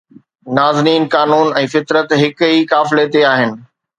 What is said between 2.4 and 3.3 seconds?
ئي قافلي تي